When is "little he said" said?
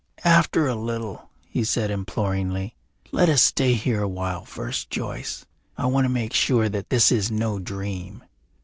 0.73-1.91